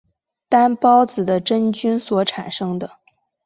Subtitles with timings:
[0.49, 2.89] 担孢子的真菌所产生的。